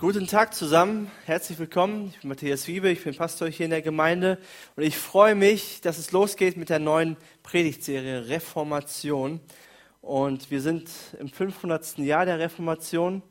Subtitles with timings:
[0.00, 2.12] Guten Tag zusammen, herzlich willkommen.
[2.14, 4.38] Ich bin Matthias Wiebe, ich bin Pastor hier in der Gemeinde
[4.76, 9.40] und ich freue mich, dass es losgeht mit der neuen Predigtserie Reformation.
[10.00, 10.88] Und wir sind
[11.18, 11.98] im 500.
[11.98, 13.24] Jahr der Reformation,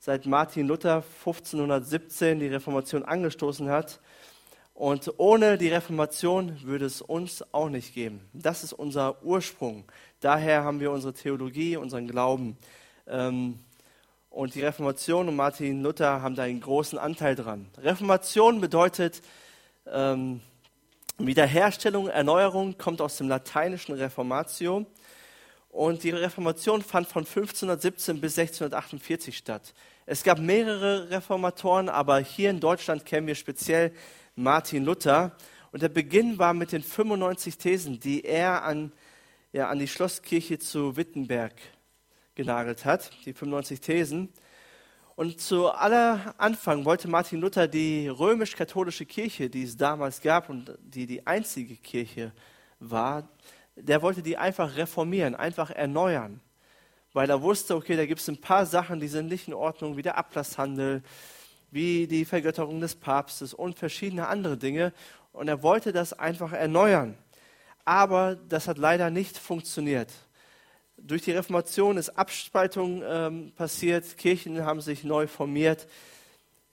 [0.00, 4.00] seit Martin Luther 1517 die Reformation angestoßen hat.
[4.74, 8.28] Und ohne die Reformation würde es uns auch nicht geben.
[8.32, 9.84] Das ist unser Ursprung.
[10.18, 12.56] Daher haben wir unsere Theologie, unseren Glauben.
[13.06, 13.60] Ähm,
[14.30, 17.66] und die Reformation und Martin Luther haben da einen großen Anteil dran.
[17.78, 19.22] Reformation bedeutet
[19.86, 20.40] ähm,
[21.18, 24.86] Wiederherstellung, Erneuerung, kommt aus dem lateinischen Reformatio.
[25.68, 29.74] Und die Reformation fand von 1517 bis 1648 statt.
[30.06, 33.92] Es gab mehrere Reformatoren, aber hier in Deutschland kennen wir speziell
[34.36, 35.36] Martin Luther.
[35.72, 38.92] Und der Beginn war mit den 95 Thesen, die er an,
[39.52, 41.54] ja, an die Schlosskirche zu Wittenberg
[42.40, 44.30] genagelt hat, die 95 Thesen.
[45.14, 50.78] Und zu aller Anfang wollte Martin Luther die römisch-katholische Kirche, die es damals gab und
[50.80, 52.32] die die einzige Kirche
[52.78, 53.28] war,
[53.76, 56.40] der wollte die einfach reformieren, einfach erneuern.
[57.12, 59.98] Weil er wusste, okay, da gibt es ein paar Sachen, die sind nicht in Ordnung,
[59.98, 61.02] wie der Ablasshandel,
[61.70, 64.94] wie die Vergötterung des Papstes und verschiedene andere Dinge.
[65.34, 67.18] Und er wollte das einfach erneuern.
[67.84, 70.10] Aber das hat leider nicht funktioniert
[71.02, 75.86] durch die Reformation ist Abspaltung ähm, passiert, Kirchen haben sich neu formiert.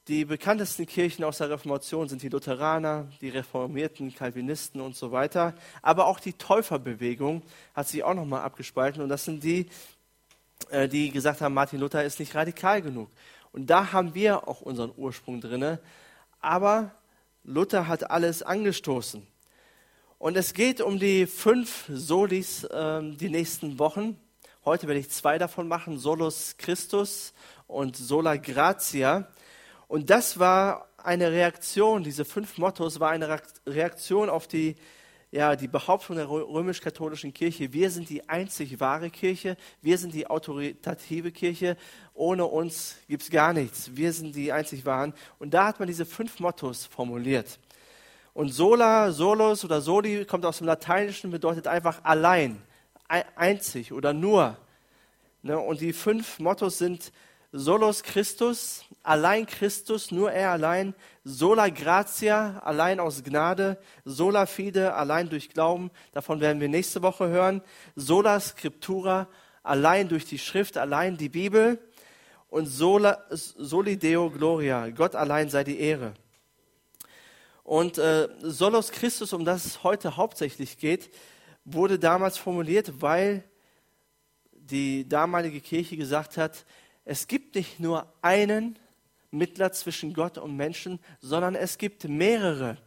[0.07, 5.53] Die bekanntesten Kirchen aus der Reformation sind die Lutheraner, die reformierten Calvinisten und so weiter.
[5.81, 9.01] Aber auch die Täuferbewegung hat sich auch nochmal abgespalten.
[9.01, 9.67] Und das sind die,
[10.69, 13.09] äh, die gesagt haben, Martin Luther ist nicht radikal genug.
[13.51, 15.77] Und da haben wir auch unseren Ursprung drin.
[16.39, 16.91] Aber
[17.43, 19.27] Luther hat alles angestoßen.
[20.19, 24.19] Und es geht um die fünf Solis äh, die nächsten Wochen.
[24.65, 27.35] Heute werde ich zwei davon machen, Solus Christus
[27.67, 29.27] und Sola Gratia.
[29.87, 34.75] Und das war eine Reaktion, diese fünf Mottos war eine Reaktion auf die,
[35.29, 37.71] ja, die Behauptung der römisch-katholischen Kirche.
[37.71, 41.77] Wir sind die einzig wahre Kirche, wir sind die autoritative Kirche,
[42.15, 43.91] ohne uns gibt es gar nichts.
[43.93, 45.13] Wir sind die einzig wahren.
[45.37, 47.59] Und da hat man diese fünf Mottos formuliert.
[48.37, 52.61] Und sola, solus oder soli kommt aus dem Lateinischen, bedeutet einfach allein,
[53.07, 54.55] einzig oder nur.
[55.41, 57.11] Ne, und die fünf Mottos sind
[57.51, 60.93] solus Christus, allein Christus, nur er allein,
[61.23, 67.29] sola gratia, allein aus Gnade, sola fide, allein durch Glauben, davon werden wir nächste Woche
[67.29, 67.63] hören,
[67.95, 69.27] sola scriptura,
[69.63, 71.79] allein durch die Schrift, allein die Bibel
[72.51, 76.13] und sola, soli deo gloria, Gott allein sei die Ehre.
[77.67, 81.09] Und äh, Solos Christus, um das es heute hauptsächlich geht,
[81.65, 83.43] wurde damals formuliert, weil
[84.53, 86.65] die damalige Kirche gesagt hat,
[87.03, 88.79] es gibt nicht nur einen
[89.31, 92.77] Mittler zwischen Gott und Menschen, sondern es gibt mehrere.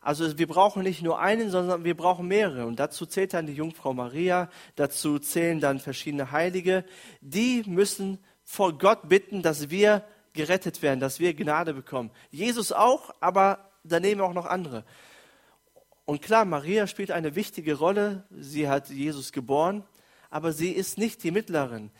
[0.00, 2.66] Also wir brauchen nicht nur einen, sondern wir brauchen mehrere.
[2.66, 6.84] Und dazu zählt dann die Jungfrau Maria, dazu zählen dann verschiedene Heilige.
[7.20, 12.10] Die müssen vor Gott bitten, dass wir gerettet werden, dass wir Gnade bekommen.
[12.32, 14.84] Jesus auch, aber daneben auch noch andere.
[16.04, 18.24] Und klar, Maria spielt eine wichtige Rolle.
[18.30, 19.84] Sie hat Jesus geboren,
[20.30, 21.90] aber sie ist nicht die Mittlerin.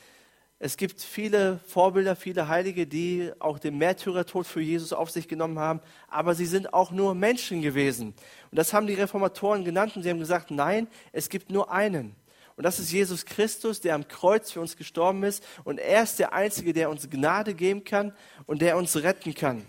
[0.59, 5.59] Es gibt viele Vorbilder, viele Heilige, die auch den Märtyrertod für Jesus auf sich genommen
[5.59, 8.15] haben, aber sie sind auch nur Menschen gewesen.
[8.51, 12.17] Und das haben die Reformatoren genannt und sie haben gesagt, nein, es gibt nur einen.
[12.57, 15.45] Und das ist Jesus Christus, der am Kreuz für uns gestorben ist.
[15.65, 18.15] Und er ist der Einzige, der uns Gnade geben kann
[18.47, 19.67] und der uns retten kann.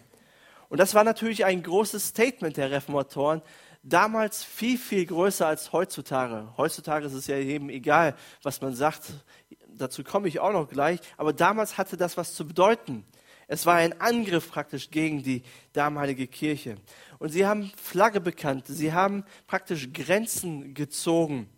[0.69, 3.41] Und das war natürlich ein großes Statement der Reformatoren,
[3.83, 6.53] damals viel, viel größer als heutzutage.
[6.57, 9.13] Heutzutage ist es ja jedem egal, was man sagt.
[9.67, 10.99] Dazu komme ich auch noch gleich.
[11.15, 13.05] Aber damals hatte das was zu bedeuten.
[13.47, 15.41] Es war ein Angriff praktisch gegen die
[15.71, 16.77] damalige Kirche.
[17.17, 18.65] Und sie haben Flagge bekannt.
[18.67, 21.49] Sie haben praktisch Grenzen gezogen.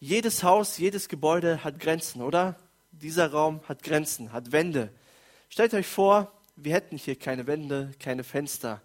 [0.00, 2.56] Jedes Haus, jedes Gebäude hat Grenzen, oder?
[2.90, 4.92] Dieser Raum hat Grenzen, hat Wände.
[5.48, 8.80] Stellt euch vor, wir hätten hier keine Wände, keine Fenster.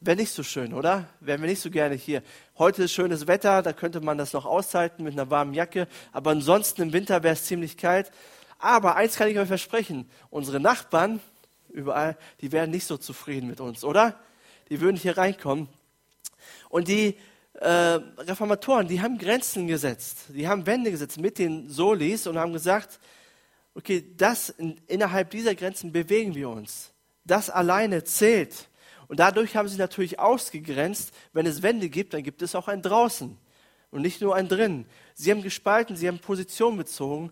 [0.00, 1.08] Wäre nicht so schön, oder?
[1.20, 2.22] Wären wir nicht so gerne hier.
[2.58, 6.32] Heute ist schönes Wetter, da könnte man das noch aushalten mit einer warmen Jacke, aber
[6.32, 8.10] ansonsten im Winter wäre es ziemlich kalt.
[8.58, 11.20] Aber eins kann ich euch versprechen, unsere Nachbarn
[11.68, 14.18] überall, die wären nicht so zufrieden mit uns, oder?
[14.68, 15.68] Die würden hier reinkommen.
[16.68, 17.16] Und die
[17.54, 22.52] äh, Reformatoren, die haben Grenzen gesetzt, die haben Wände gesetzt mit den Solis und haben
[22.52, 22.98] gesagt,
[23.78, 26.92] okay, das in, innerhalb dieser Grenzen bewegen wir uns.
[27.24, 28.68] Das alleine zählt.
[29.06, 32.82] Und dadurch haben sie natürlich ausgegrenzt, wenn es Wände gibt, dann gibt es auch ein
[32.82, 33.38] draußen
[33.90, 34.84] und nicht nur ein drin.
[35.14, 37.30] Sie haben gespalten, sie haben Position bezogen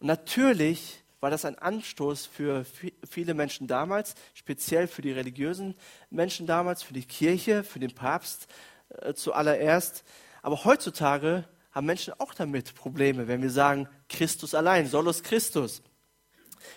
[0.00, 2.64] und natürlich war das ein Anstoß für
[3.08, 5.74] viele Menschen damals, speziell für die religiösen
[6.10, 8.48] Menschen damals, für die Kirche, für den Papst
[8.88, 10.04] äh, zuallererst.
[10.40, 15.82] Aber heutzutage haben Menschen auch damit Probleme, wenn wir sagen, Christus allein, Solus Christus.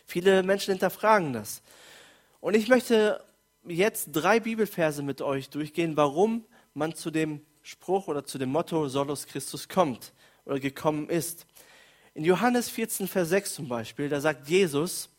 [0.06, 1.62] Viele Menschen hinterfragen das.
[2.40, 3.24] Und ich möchte
[3.68, 8.88] jetzt drei Bibelverse mit euch durchgehen, warum man zu dem Spruch oder zu dem Motto
[8.88, 10.14] Solus Christus kommt
[10.46, 11.46] oder gekommen ist.
[12.14, 15.10] In Johannes 14, Vers 6 zum Beispiel, da sagt Jesus,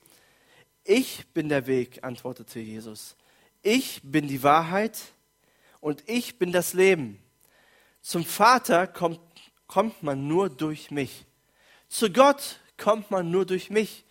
[0.84, 3.16] ich bin der Weg, antwortete Jesus.
[3.62, 4.98] Ich bin die Wahrheit
[5.80, 7.18] und ich bin das Leben.
[8.00, 9.18] Zum Vater kommt,
[9.66, 11.26] kommt man nur durch mich.
[11.88, 14.04] Zu Gott kommt man nur durch mich.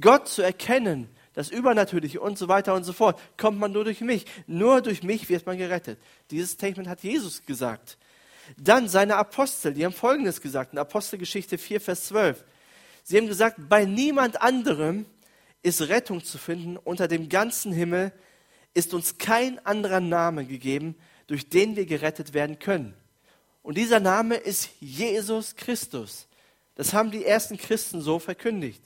[0.00, 4.00] Gott zu erkennen, das Übernatürliche und so weiter und so fort, kommt man nur durch
[4.00, 4.26] mich.
[4.46, 5.98] Nur durch mich wird man gerettet.
[6.30, 7.98] Dieses Statement hat Jesus gesagt.
[8.56, 12.44] Dann seine Apostel, die haben Folgendes gesagt in Apostelgeschichte 4, Vers 12.
[13.04, 15.06] Sie haben gesagt, bei niemand anderem
[15.62, 18.12] ist Rettung zu finden unter dem ganzen Himmel,
[18.74, 20.94] ist uns kein anderer Name gegeben,
[21.26, 22.94] durch den wir gerettet werden können.
[23.62, 26.26] Und dieser Name ist Jesus Christus.
[26.74, 28.82] Das haben die ersten Christen so verkündigt.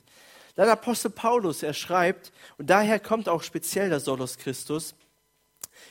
[0.55, 4.95] Dann Apostel Paulus, er schreibt, und daher kommt auch speziell der Solus Christus,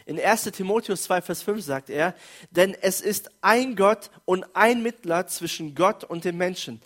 [0.07, 2.15] in 1 Timotheus 2, Vers 5 sagt er,
[2.51, 6.81] denn es ist ein Gott und ein Mittler zwischen Gott und dem Menschen.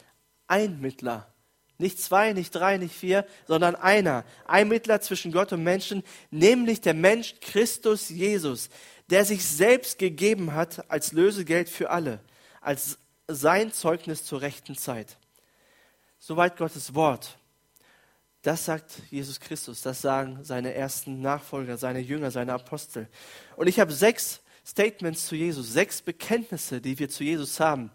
[0.47, 1.33] Ein Mittler.
[1.79, 4.25] Nicht zwei, nicht drei, nicht vier, sondern einer.
[4.47, 8.71] Ein Mittler zwischen Gott und Menschen, nämlich der Mensch Christus Jesus,
[9.11, 12.21] der sich selbst gegeben hat als Lösegeld für alle,
[12.61, 12.99] als
[13.29, 15.19] sein Zeugnis zur rechten Zeit.
[16.19, 17.39] Soweit Gottes Wort.
[18.43, 23.09] Das sagt Jesus Christus, das sagen seine ersten Nachfolger, seine Jünger, seine Apostel.
[23.57, 27.91] Und ich habe sechs Statements zu Jesus, sechs Bekenntnisse, die wir zu Jesus haben.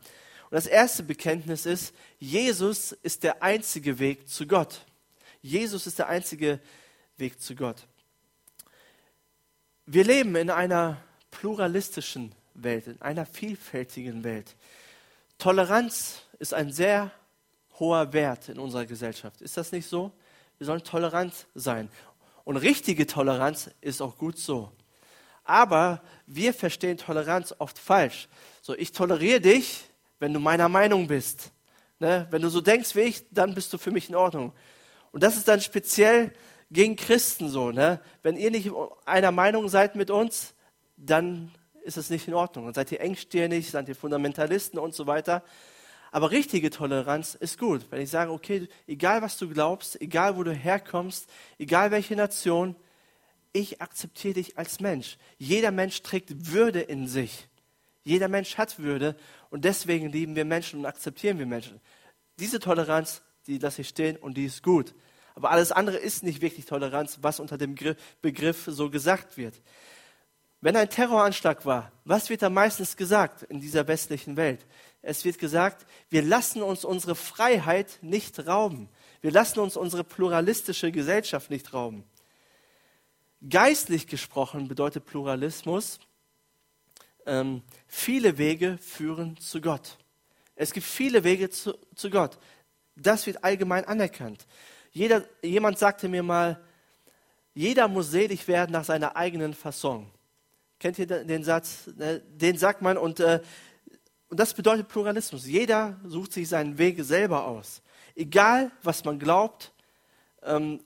[0.49, 4.85] Und das erste Bekenntnis ist, Jesus ist der einzige Weg zu Gott.
[5.41, 6.59] Jesus ist der einzige
[7.17, 7.87] Weg zu Gott.
[9.93, 11.01] Wir leben in einer
[11.31, 14.55] pluralistischen Welt, in einer vielfältigen Welt.
[15.37, 17.11] Toleranz ist ein sehr
[17.77, 19.41] hoher Wert in unserer Gesellschaft.
[19.41, 20.13] Ist das nicht so?
[20.59, 21.89] Wir sollen tolerant sein.
[22.45, 24.71] Und richtige Toleranz ist auch gut so.
[25.43, 28.29] Aber wir verstehen Toleranz oft falsch.
[28.61, 29.83] So, ich toleriere dich,
[30.19, 31.51] wenn du meiner Meinung bist.
[31.99, 32.27] Ne?
[32.31, 34.53] Wenn du so denkst wie ich, dann bist du für mich in Ordnung.
[35.11, 36.31] Und das ist dann speziell
[36.71, 37.71] gegen Christen so.
[37.71, 37.99] Ne?
[38.23, 38.71] Wenn ihr nicht
[39.05, 40.55] einer Meinung seid mit uns,
[40.97, 41.51] dann
[41.83, 42.65] ist es nicht in Ordnung.
[42.65, 45.43] Dann seid ihr engstirnig, seid ihr Fundamentalisten und so weiter.
[46.11, 47.87] Aber richtige Toleranz ist gut.
[47.89, 52.75] Wenn ich sage, okay, egal was du glaubst, egal wo du herkommst, egal welche Nation,
[53.53, 55.17] ich akzeptiere dich als Mensch.
[55.37, 57.47] Jeder Mensch trägt Würde in sich.
[58.03, 59.15] Jeder Mensch hat Würde
[59.49, 61.79] und deswegen lieben wir Menschen und akzeptieren wir Menschen.
[62.39, 64.95] Diese Toleranz, die lasse ich stehen und die ist gut.
[65.35, 67.75] Aber alles andere ist nicht wirklich Toleranz, was unter dem
[68.21, 69.55] Begriff so gesagt wird.
[70.59, 74.65] Wenn ein Terroranschlag war, was wird da meistens gesagt in dieser westlichen Welt?
[75.01, 78.87] Es wird gesagt, wir lassen uns unsere Freiheit nicht rauben.
[79.21, 82.03] Wir lassen uns unsere pluralistische Gesellschaft nicht rauben.
[83.47, 85.99] Geistlich gesprochen bedeutet Pluralismus,
[87.25, 89.97] ähm, viele Wege führen zu Gott.
[90.55, 92.37] Es gibt viele Wege zu, zu Gott.
[92.95, 94.45] Das wird allgemein anerkannt.
[94.91, 96.59] Jeder, jemand sagte mir mal,
[97.53, 100.09] jeder muss selig werden nach seiner eigenen Fasson.
[100.79, 101.87] Kennt ihr den Satz?
[101.95, 103.41] Ne, den sagt man und, äh,
[104.29, 105.45] und das bedeutet Pluralismus.
[105.45, 107.81] Jeder sucht sich seinen Weg selber aus.
[108.15, 109.71] Egal, was man glaubt,
[110.43, 110.81] ähm,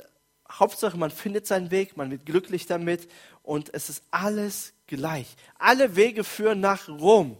[0.51, 3.07] Hauptsache, man findet seinen Weg, man wird glücklich damit
[3.41, 5.35] und es ist alles gleich.
[5.57, 7.37] Alle Wege führen nach Rom.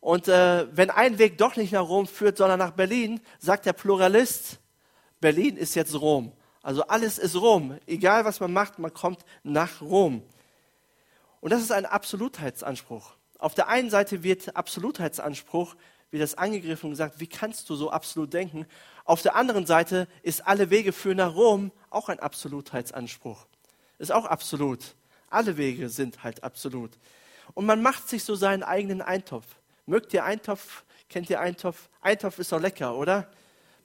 [0.00, 3.72] Und äh, wenn ein Weg doch nicht nach Rom führt, sondern nach Berlin, sagt der
[3.72, 4.58] Pluralist,
[5.22, 6.32] Berlin ist jetzt Rom.
[6.62, 7.78] Also alles ist Rom.
[7.86, 10.22] Egal was man macht, man kommt nach Rom.
[11.40, 13.14] Und das ist ein Absolutheitsanspruch.
[13.38, 15.74] Auf der einen Seite wird Absolutheitsanspruch,
[16.10, 18.66] wird das angegriffen und gesagt, wie kannst du so absolut denken?
[19.04, 23.46] Auf der anderen Seite ist alle Wege führen nach Rom auch ein Absolutheitsanspruch.
[23.98, 24.94] Ist auch absolut.
[25.30, 26.90] Alle Wege sind halt absolut.
[27.54, 29.46] Und man macht sich so seinen eigenen Eintopf.
[29.86, 30.84] Mögt ihr Eintopf?
[31.08, 31.88] Kennt ihr Eintopf?
[32.00, 33.28] Eintopf ist doch lecker, oder?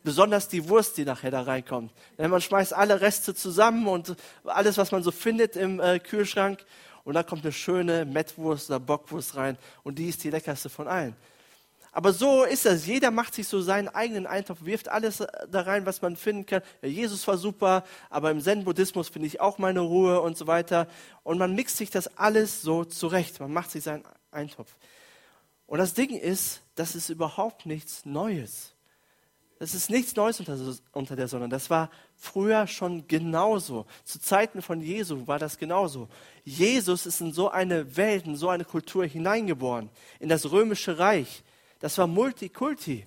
[0.07, 1.91] Besonders die Wurst, die nachher da reinkommt.
[2.17, 6.63] Denn man schmeißt alle Reste zusammen und alles, was man so findet im äh, Kühlschrank
[7.03, 10.87] und da kommt eine schöne Mettwurst oder Bockwurst rein und die ist die leckerste von
[10.87, 11.13] allen.
[11.91, 12.87] Aber so ist das.
[12.87, 15.21] Jeder macht sich so seinen eigenen Eintopf, wirft alles
[15.51, 16.61] da rein, was man finden kann.
[16.81, 20.87] Ja, Jesus war super, aber im Zen-Buddhismus finde ich auch meine Ruhe und so weiter.
[21.23, 23.41] Und man mixt sich das alles so zurecht.
[23.41, 24.73] Man macht sich seinen Eintopf.
[25.65, 28.76] Und das Ding ist, das ist überhaupt nichts Neues.
[29.59, 30.39] Das ist nichts Neues
[30.91, 31.49] unter, der Sonne.
[31.49, 33.87] Das war früher schon genauso.
[34.03, 36.09] Zu Zeiten von Jesu war das genauso.
[36.43, 41.43] Jesus ist in so eine Welt, in so eine Kultur hineingeboren, in das römische Reich.
[41.79, 43.05] Das war Multikulti.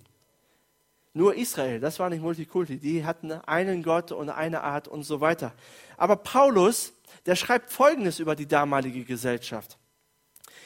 [1.13, 2.79] Nur Israel, das war nicht Multikulti.
[2.79, 5.53] Die hatten einen Gott und eine Art und so weiter.
[5.97, 6.93] Aber Paulus,
[7.27, 9.77] der schreibt Folgendes über die damalige Gesellschaft.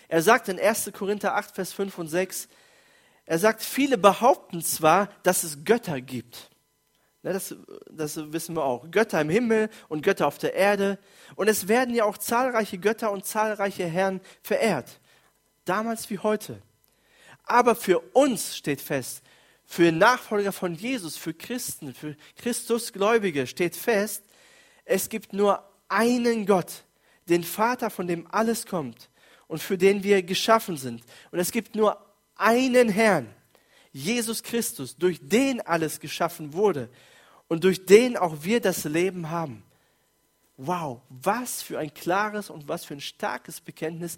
[0.08, 0.92] Er sagt in 1.
[0.92, 2.48] Korinther 8, Vers 5 und 6,
[3.26, 6.50] er sagt, viele behaupten zwar, dass es Götter gibt.
[7.22, 7.54] Das,
[7.90, 8.90] das wissen wir auch.
[8.90, 10.98] Götter im Himmel und Götter auf der Erde.
[11.36, 15.00] Und es werden ja auch zahlreiche Götter und zahlreiche Herren verehrt.
[15.64, 16.60] Damals wie heute.
[17.44, 19.22] Aber für uns steht fest,
[19.64, 24.22] für Nachfolger von Jesus, für Christen, für Christusgläubige steht fest,
[24.84, 26.84] es gibt nur einen Gott,
[27.28, 29.08] den Vater, von dem alles kommt
[29.46, 31.02] und für den wir geschaffen sind.
[31.30, 32.03] Und es gibt nur
[32.36, 33.32] einen Herrn,
[33.92, 36.90] Jesus Christus, durch den alles geschaffen wurde
[37.48, 39.62] und durch den auch wir das Leben haben.
[40.56, 44.16] Wow, was für ein klares und was für ein starkes Bekenntnis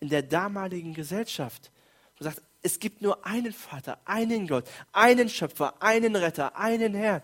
[0.00, 1.70] in der damaligen Gesellschaft.
[2.18, 7.22] Man sagt, es gibt nur einen Vater, einen Gott, einen Schöpfer, einen Retter, einen Herrn.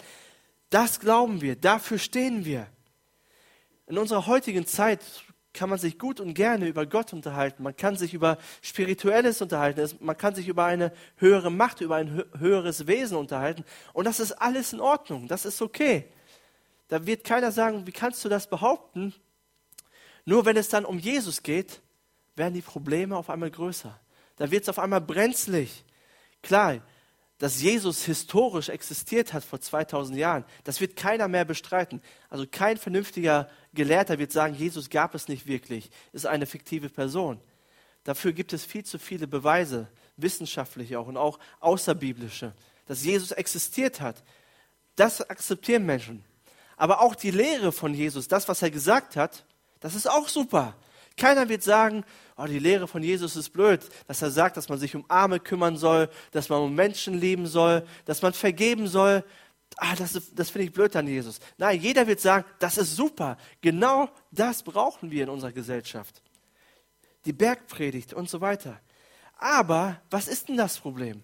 [0.70, 2.66] Das glauben wir, dafür stehen wir.
[3.86, 5.00] In unserer heutigen Zeit
[5.54, 7.62] kann man sich gut und gerne über Gott unterhalten.
[7.62, 9.88] Man kann sich über Spirituelles unterhalten.
[10.00, 13.64] Man kann sich über eine höhere Macht, über ein höheres Wesen unterhalten.
[13.92, 15.28] Und das ist alles in Ordnung.
[15.28, 16.06] Das ist okay.
[16.88, 19.14] Da wird keiner sagen, wie kannst du das behaupten?
[20.24, 21.80] Nur wenn es dann um Jesus geht,
[22.34, 23.98] werden die Probleme auf einmal größer.
[24.36, 25.84] Da wird es auf einmal brenzlig.
[26.42, 26.80] Klar,
[27.38, 32.00] dass Jesus historisch existiert hat vor 2000 Jahren, das wird keiner mehr bestreiten.
[32.30, 37.40] Also kein vernünftiger Gelehrter wird sagen, Jesus gab es nicht wirklich, ist eine fiktive Person.
[38.04, 42.52] Dafür gibt es viel zu viele Beweise, wissenschaftliche auch und auch außerbiblische,
[42.86, 44.22] dass Jesus existiert hat.
[44.94, 46.24] Das akzeptieren Menschen.
[46.76, 49.44] Aber auch die Lehre von Jesus, das, was er gesagt hat,
[49.80, 50.76] das ist auch super.
[51.16, 52.04] Keiner wird sagen,
[52.36, 55.38] oh, die Lehre von Jesus ist blöd, dass er sagt, dass man sich um Arme
[55.38, 59.24] kümmern soll, dass man um Menschen lieben soll, dass man vergeben soll.
[59.76, 61.38] Ah, das, das finde ich blöd an Jesus.
[61.56, 63.36] Nein, jeder wird sagen, das ist super.
[63.60, 66.20] Genau das brauchen wir in unserer Gesellschaft.
[67.24, 68.80] Die Bergpredigt und so weiter.
[69.36, 71.22] Aber was ist denn das Problem?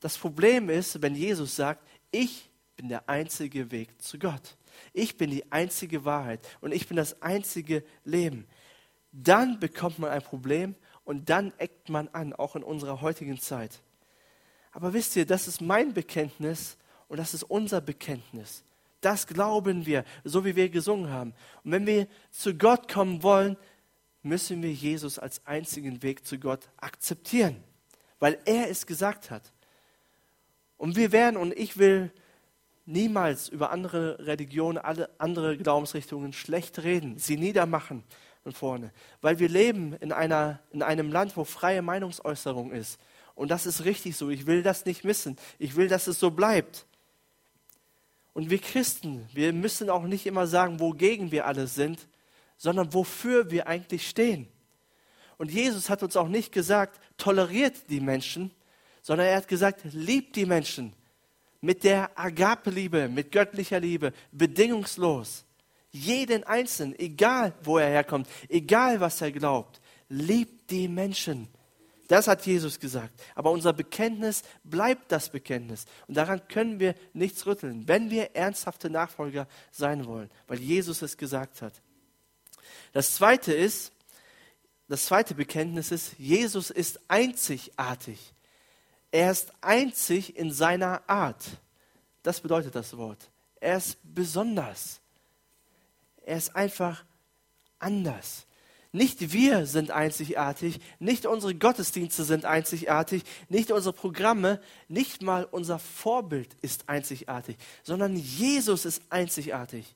[0.00, 4.56] Das Problem ist, wenn Jesus sagt, ich bin der einzige Weg zu Gott.
[4.92, 8.46] Ich bin die einzige Wahrheit und ich bin das einzige Leben
[9.24, 13.80] dann bekommt man ein Problem und dann eckt man an, auch in unserer heutigen Zeit.
[14.72, 16.76] Aber wisst ihr, das ist mein Bekenntnis
[17.08, 18.62] und das ist unser Bekenntnis.
[19.00, 21.32] Das glauben wir, so wie wir gesungen haben.
[21.64, 23.56] Und wenn wir zu Gott kommen wollen,
[24.22, 27.62] müssen wir Jesus als einzigen Weg zu Gott akzeptieren,
[28.18, 29.52] weil er es gesagt hat.
[30.76, 32.12] Und wir werden, und ich will
[32.84, 38.04] niemals über andere Religionen, alle andere Glaubensrichtungen schlecht reden, sie niedermachen
[38.46, 38.92] und vorne.
[39.20, 42.98] Weil wir leben in, einer, in einem Land, wo freie Meinungsäußerung ist.
[43.34, 44.30] Und das ist richtig so.
[44.30, 45.36] Ich will das nicht missen.
[45.58, 46.86] Ich will, dass es so bleibt.
[48.32, 52.06] Und wir Christen, wir müssen auch nicht immer sagen, wogegen wir alle sind,
[52.56, 54.46] sondern wofür wir eigentlich stehen.
[55.38, 58.50] Und Jesus hat uns auch nicht gesagt, toleriert die Menschen,
[59.02, 60.92] sondern er hat gesagt, liebt die Menschen
[61.60, 65.45] mit der Agape-Liebe, mit göttlicher Liebe, bedingungslos.
[65.96, 71.48] Jeden Einzelnen, egal wo er herkommt, egal was er glaubt, liebt die Menschen.
[72.08, 73.20] Das hat Jesus gesagt.
[73.34, 75.86] Aber unser Bekenntnis bleibt das Bekenntnis.
[76.06, 81.16] Und daran können wir nichts rütteln, wenn wir ernsthafte Nachfolger sein wollen, weil Jesus es
[81.16, 81.80] gesagt hat.
[82.92, 83.92] Das zweite ist,
[84.88, 88.34] das zweite Bekenntnis ist, Jesus ist einzigartig.
[89.10, 91.42] Er ist einzig in seiner Art.
[92.22, 93.30] Das bedeutet das Wort.
[93.60, 95.00] Er ist besonders.
[96.26, 97.04] Er ist einfach
[97.78, 98.46] anders.
[98.92, 105.78] Nicht wir sind einzigartig, nicht unsere Gottesdienste sind einzigartig, nicht unsere Programme, nicht mal unser
[105.78, 109.94] Vorbild ist einzigartig, sondern Jesus ist einzigartig.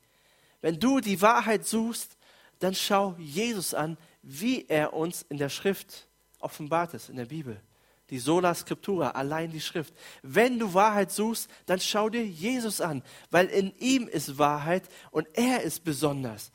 [0.61, 2.17] Wenn du die Wahrheit suchst,
[2.59, 6.07] dann schau Jesus an, wie er uns in der Schrift
[6.39, 7.61] offenbart ist, in der Bibel
[8.11, 9.95] die Sola Scriptura, allein die Schrift.
[10.23, 15.29] Wenn du Wahrheit suchst, dann schau dir Jesus an, weil in ihm ist Wahrheit und
[15.35, 16.51] er ist besonders.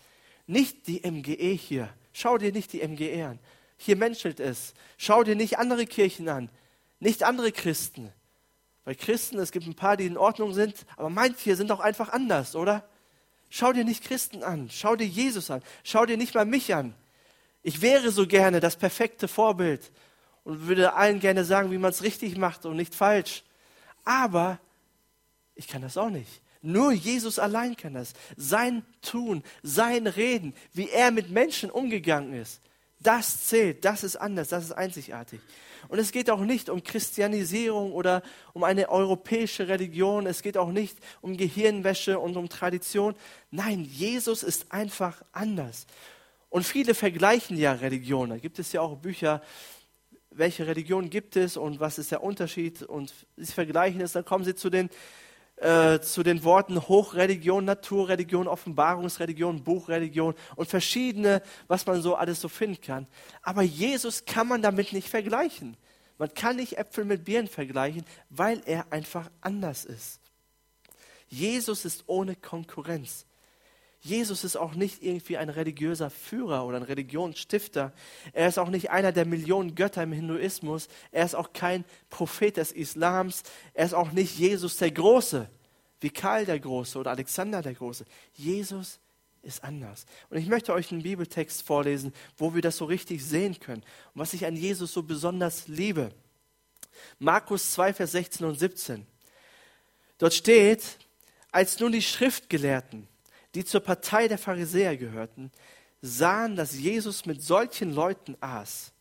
[0.48, 1.90] Nicht die MGE hier.
[2.14, 3.40] Schau dir nicht die MGE an.
[3.78, 4.74] Hier menschelt es.
[4.98, 6.50] Schau dir nicht andere Kirchen an,
[7.00, 8.12] nicht andere Christen.
[8.84, 12.10] Weil Christen, es gibt ein paar, die in Ordnung sind, aber manche sind auch einfach
[12.10, 12.88] anders, oder?
[13.50, 16.94] Schau dir nicht Christen an, schau dir Jesus an, schau dir nicht mal mich an.
[17.64, 19.92] Ich wäre so gerne das perfekte Vorbild
[20.46, 23.44] und würde allen gerne sagen, wie man es richtig macht und nicht falsch.
[24.06, 24.60] Aber
[25.56, 26.42] Ich kann das auch nicht.
[26.62, 28.14] Nur Jesus allein kann das.
[28.36, 32.62] Sein Tun, sein Reden, wie er mit Menschen umgegangen ist,
[33.00, 35.40] das zählt, das ist anders, das ist einzigartig.
[35.88, 38.24] Und es geht auch nicht um Christianisierung oder
[38.54, 43.16] um eine europäische Religion, es geht auch nicht um Gehirnwäsche und um Tradition.
[43.52, 45.86] Nein, Jesus ist einfach anders.
[46.50, 48.32] Und viele vergleichen ja Religionen.
[48.32, 49.42] Da gibt es ja auch Bücher,
[50.38, 54.44] welche Religion gibt es und was ist der Unterschied und sie vergleichen es, dann kommen
[54.44, 54.90] sie zu den
[55.58, 62.50] äh, zu den Worten Hochreligion, Naturreligion, Offenbarungsreligion, Buchreligion und verschiedene, was man so alles so
[62.50, 63.08] finden kann.
[63.42, 65.78] Aber Jesus kann man damit nicht vergleichen.
[66.18, 70.20] Man kann nicht Äpfel mit Birnen vergleichen, weil er einfach anders ist.
[71.28, 73.26] Jesus ist ohne Konkurrenz.
[74.06, 77.92] Jesus ist auch nicht irgendwie ein religiöser Führer oder ein Religionsstifter.
[78.34, 80.90] Er ist auch nicht einer der Millionen Götter im Hinduismus.
[81.12, 83.42] Er ist auch kein Prophet des Islams.
[83.74, 85.50] Er ist auch nicht Jesus der Große,
[86.02, 88.06] wie Karl der Große oder Alexander der Große.
[88.36, 89.00] Jesus
[89.42, 90.06] ist anders.
[90.30, 93.82] Und ich möchte euch einen Bibeltext vorlesen, wo wir das so richtig sehen können
[94.14, 96.12] und was ich an Jesus so besonders liebe.
[97.18, 99.08] Markus 2, Vers 16 und 17.
[100.20, 101.00] Dort steht,
[101.52, 103.08] als nun die Schriftgelehrten,
[103.56, 105.52] die zur Partei der Pharisäer gehörten,
[106.02, 108.92] sahen, dass Jesus mit solchen Leuten aß.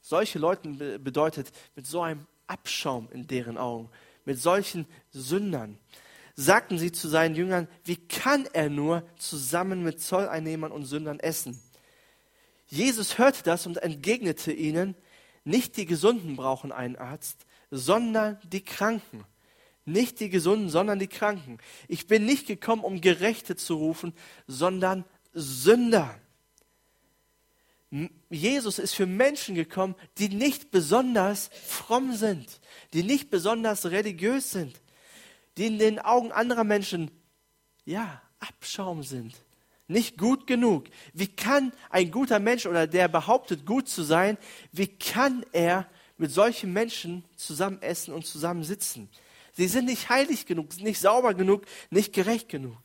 [0.00, 3.90] Solche Leuten bedeutet mit so einem Abschaum in deren Augen,
[4.24, 5.78] mit solchen Sündern.
[6.36, 11.60] Sagten sie zu seinen Jüngern, wie kann er nur zusammen mit Zolleinnehmern und Sündern essen?
[12.68, 14.94] Jesus hörte das und entgegnete ihnen,
[15.44, 19.24] nicht die Gesunden brauchen einen Arzt, sondern die Kranken.
[19.86, 21.58] Nicht die Gesunden, sondern die Kranken.
[21.86, 24.12] Ich bin nicht gekommen, um Gerechte zu rufen,
[24.48, 26.18] sondern Sünder.
[28.28, 32.60] Jesus ist für Menschen gekommen, die nicht besonders fromm sind,
[32.92, 34.80] die nicht besonders religiös sind,
[35.56, 37.12] die in den Augen anderer Menschen,
[37.84, 39.34] ja, Abschaum sind,
[39.86, 40.86] nicht gut genug.
[41.12, 44.36] Wie kann ein guter Mensch oder der behauptet, gut zu sein,
[44.72, 49.08] wie kann er mit solchen Menschen zusammen essen und zusammen sitzen?
[49.56, 52.76] Sie sind nicht heilig genug, nicht sauber genug, nicht gerecht genug.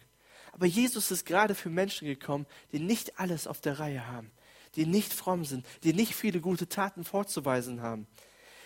[0.53, 4.31] Aber Jesus ist gerade für Menschen gekommen, die nicht alles auf der Reihe haben,
[4.75, 8.07] die nicht fromm sind, die nicht viele gute Taten vorzuweisen haben.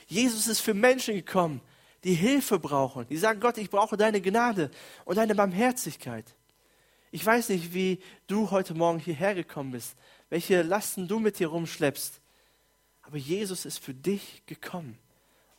[0.06, 1.62] Jesus ist für Menschen gekommen,
[2.04, 4.70] die Hilfe brauchen, die sagen, Gott, ich brauche deine Gnade
[5.06, 6.36] und deine Barmherzigkeit.
[7.10, 9.96] Ich weiß nicht, wie du heute Morgen hierher gekommen bist,
[10.30, 12.22] welche Lasten du mit dir rumschleppst,
[13.02, 15.00] aber Jesus ist für dich gekommen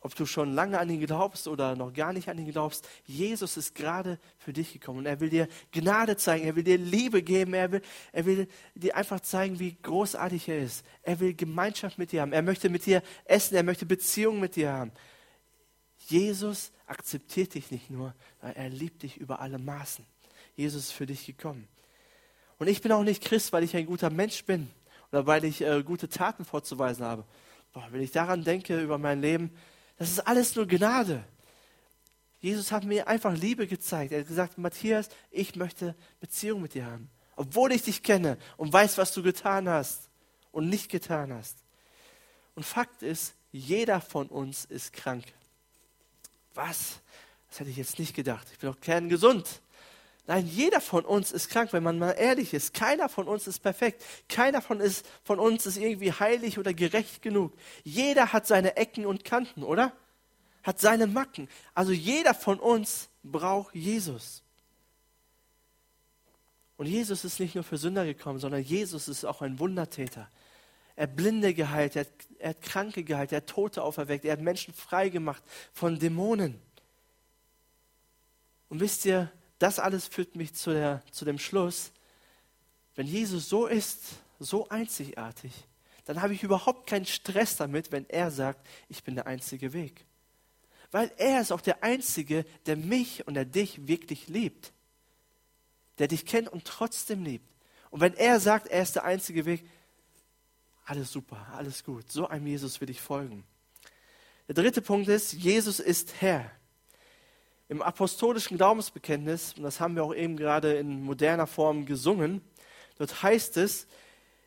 [0.01, 3.57] ob du schon lange an ihn glaubst oder noch gar nicht an ihn glaubst, Jesus
[3.57, 7.23] ist gerade für dich gekommen und er will dir Gnade zeigen, er will dir Liebe
[7.23, 7.81] geben, er will,
[8.11, 10.85] er will dir einfach zeigen, wie großartig er ist.
[11.01, 14.55] Er will Gemeinschaft mit dir haben, er möchte mit dir essen, er möchte Beziehungen mit
[14.55, 14.91] dir haben.
[15.97, 20.05] Jesus akzeptiert dich nicht nur, er liebt dich über alle Maßen.
[20.55, 21.67] Jesus ist für dich gekommen.
[22.59, 24.69] Und ich bin auch nicht Christ, weil ich ein guter Mensch bin
[25.11, 27.23] oder weil ich äh, gute Taten vorzuweisen habe.
[27.73, 29.51] Boah, wenn ich daran denke über mein Leben,
[29.97, 31.23] das ist alles nur Gnade.
[32.39, 34.11] Jesus hat mir einfach Liebe gezeigt.
[34.11, 37.09] Er hat gesagt, Matthias, ich möchte Beziehung mit dir haben.
[37.35, 40.09] Obwohl ich dich kenne und weiß, was du getan hast
[40.51, 41.57] und nicht getan hast.
[42.55, 45.25] Und Fakt ist, jeder von uns ist krank.
[46.53, 46.99] Was?
[47.49, 48.47] Das hätte ich jetzt nicht gedacht.
[48.51, 49.61] Ich bin doch kerngesund.
[50.27, 52.73] Nein, jeder von uns ist krank, wenn man mal ehrlich ist.
[52.73, 54.03] Keiner von uns ist perfekt.
[54.27, 57.53] Keiner von, ist, von uns ist irgendwie heilig oder gerecht genug.
[57.85, 59.93] Jeder hat seine Ecken und Kanten, oder?
[60.63, 61.47] Hat seine Macken.
[61.73, 64.43] Also jeder von uns braucht Jesus.
[66.75, 70.29] Und Jesus ist nicht nur für Sünder gekommen, sondern Jesus ist auch ein Wundertäter.
[70.97, 74.33] Er hat Blinde geheilt, er hat, er hat Kranke geheilt, er hat Tote auferweckt, er
[74.33, 76.59] hat Menschen frei gemacht von Dämonen.
[78.67, 81.91] Und wisst ihr, das alles führt mich zu, der, zu dem Schluss,
[82.95, 84.01] wenn Jesus so ist,
[84.39, 85.53] so einzigartig,
[86.05, 90.05] dann habe ich überhaupt keinen Stress damit, wenn er sagt, ich bin der einzige Weg.
[90.91, 94.71] Weil er ist auch der Einzige, der mich und der dich wirklich liebt.
[95.99, 97.45] Der dich kennt und trotzdem liebt.
[97.89, 99.67] Und wenn er sagt, er ist der einzige Weg,
[100.85, 102.09] alles super, alles gut.
[102.09, 103.43] So einem Jesus will ich folgen.
[104.47, 106.49] Der dritte Punkt ist, Jesus ist Herr.
[107.69, 112.41] Im apostolischen Glaubensbekenntnis, und das haben wir auch eben gerade in moderner Form gesungen,
[112.97, 113.87] dort heißt es,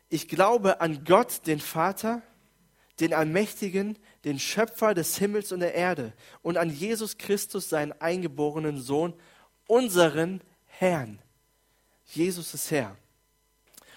[0.09, 2.21] ich glaube an Gott, den Vater,
[2.99, 8.79] den Allmächtigen, den Schöpfer des Himmels und der Erde und an Jesus Christus, seinen eingeborenen
[8.81, 9.13] Sohn,
[9.67, 11.19] unseren Herrn.
[12.05, 12.97] Jesus ist Herr.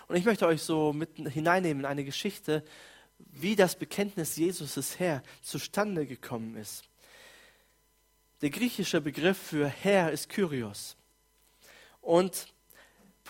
[0.06, 2.62] Und ich möchte euch so mit hineinnehmen in eine Geschichte,
[3.18, 6.84] wie das Bekenntnis Jesus ist Herr zustande gekommen ist.
[8.40, 10.96] Der griechische Begriff für Herr ist Kyrios.
[12.00, 12.48] Und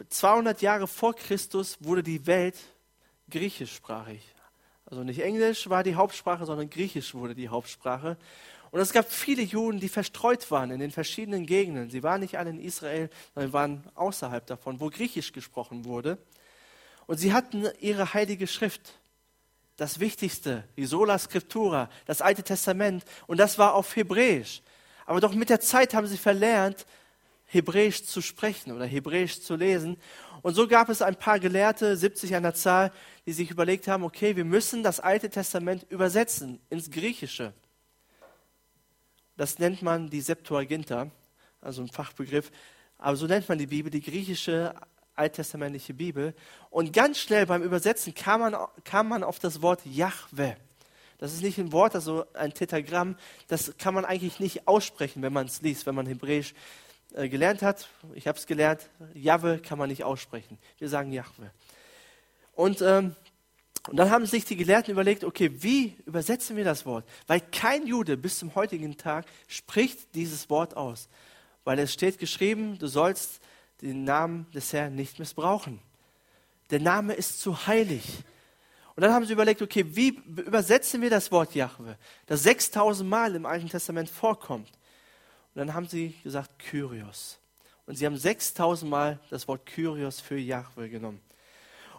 [0.09, 2.57] 200 Jahre vor Christus wurde die Welt
[3.31, 4.23] griechischsprachig.
[4.87, 8.17] Also nicht Englisch war die Hauptsprache, sondern Griechisch wurde die Hauptsprache.
[8.71, 11.91] Und es gab viele Juden, die verstreut waren in den verschiedenen Gegenden.
[11.91, 16.19] Sie waren nicht alle in Israel, sondern waren außerhalb davon, wo Griechisch gesprochen wurde.
[17.07, 18.95] Und sie hatten ihre heilige Schrift,
[19.77, 23.05] das Wichtigste, die Sola Scriptura, das Alte Testament.
[23.27, 24.63] Und das war auf Hebräisch.
[25.07, 26.87] Aber doch mit der Zeit haben sie verlernt,
[27.47, 29.97] Hebräisch zu sprechen oder Hebräisch zu lesen.
[30.43, 32.91] Und so gab es ein paar Gelehrte, 70 an der Zahl,
[33.27, 37.53] die sich überlegt haben, okay, wir müssen das Alte Testament übersetzen ins Griechische.
[39.37, 41.11] Das nennt man die Septuaginta,
[41.61, 42.51] also ein Fachbegriff.
[42.99, 44.75] Aber so nennt man die Bibel, die griechische
[45.15, 46.35] alttestamentliche Bibel.
[46.71, 50.55] Und ganz schnell beim Übersetzen kam man, kam man auf das Wort Yahweh.
[51.19, 53.17] Das ist nicht ein Wort, also ein Tetragramm.
[53.49, 56.55] Das kann man eigentlich nicht aussprechen, wenn man es liest, wenn man Hebräisch
[57.15, 57.89] äh, gelernt hat.
[58.15, 58.91] Ich habe es gelernt.
[59.15, 60.59] Jahwe kann man nicht aussprechen.
[60.79, 61.51] Wir sagen Yahweh.
[62.55, 63.15] Und, ähm,
[63.89, 67.05] und dann haben sich die Gelehrten überlegt, okay, wie übersetzen wir das Wort?
[67.27, 71.09] Weil kein Jude bis zum heutigen Tag spricht dieses Wort aus.
[71.65, 73.41] Weil es steht geschrieben, du sollst
[73.83, 75.81] den Namen des Herrn nicht missbrauchen.
[76.71, 78.05] Der Name ist zu heilig.
[78.97, 83.35] Und dann haben sie überlegt, okay, wie übersetzen wir das Wort Jahwe, das 6000 Mal
[83.35, 84.69] im Alten Testament vorkommt.
[84.69, 87.39] Und dann haben sie gesagt Kyrios.
[87.87, 91.21] Und sie haben 6000 Mal das Wort Kyrios für Jahwe genommen.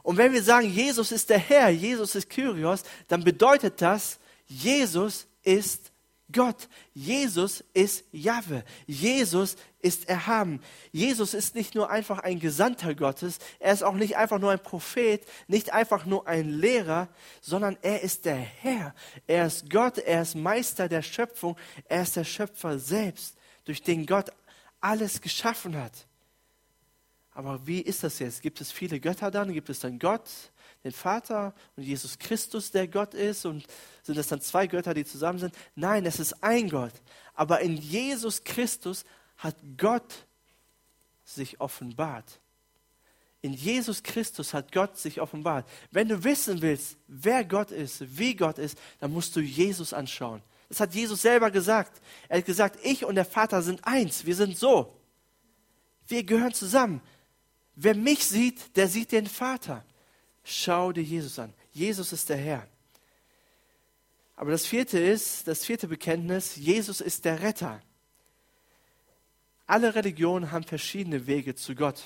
[0.03, 5.27] Und wenn wir sagen, Jesus ist der Herr, Jesus ist Kyrios, dann bedeutet das, Jesus
[5.43, 5.91] ist
[6.31, 6.67] Gott.
[6.93, 8.63] Jesus ist Jahwe.
[8.87, 10.59] Jesus ist erhaben.
[10.91, 14.61] Jesus ist nicht nur einfach ein Gesandter Gottes, er ist auch nicht einfach nur ein
[14.61, 17.07] Prophet, nicht einfach nur ein Lehrer,
[17.41, 18.95] sondern er ist der Herr.
[19.27, 21.55] Er ist Gott, er ist Meister der Schöpfung,
[21.87, 24.31] er ist der Schöpfer selbst, durch den Gott
[24.81, 26.07] alles geschaffen hat.
[27.31, 28.41] Aber wie ist das jetzt?
[28.41, 29.53] Gibt es viele Götter dann?
[29.53, 30.29] Gibt es dann Gott?
[30.85, 33.45] Den Vater und Jesus Christus, der Gott ist?
[33.45, 33.65] Und
[34.03, 35.53] sind das dann zwei Götter, die zusammen sind?
[35.75, 36.93] Nein, es ist ein Gott.
[37.33, 39.03] Aber in Jesus Christus
[39.37, 40.13] hat Gott
[41.25, 42.39] sich offenbart.
[43.41, 45.67] In Jesus Christus hat Gott sich offenbart.
[45.91, 50.41] Wenn du wissen willst, wer Gott ist, wie Gott ist, dann musst du Jesus anschauen.
[50.69, 51.99] Das hat Jesus selber gesagt.
[52.27, 54.25] Er hat gesagt, ich und der Vater sind eins.
[54.25, 54.95] Wir sind so.
[56.07, 57.01] Wir gehören zusammen.
[57.75, 59.83] Wer mich sieht, der sieht den Vater.
[60.47, 61.53] Schau dir Jesus an.
[61.71, 62.67] Jesus ist der Herr.
[64.35, 67.81] Aber das vierte ist, das vierte Bekenntnis, Jesus ist der Retter.
[69.65, 72.03] Alle Religionen haben verschiedene Wege zu Gott.